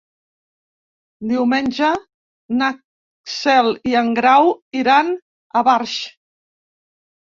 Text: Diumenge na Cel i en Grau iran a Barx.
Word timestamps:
Diumenge 1.31 1.89
na 2.61 2.69
Cel 3.35 3.69
i 3.93 3.95
en 4.03 4.11
Grau 4.21 4.51
iran 4.81 5.13
a 5.61 5.67
Barx. 5.69 5.99